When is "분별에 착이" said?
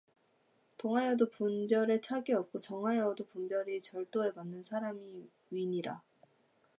1.29-2.33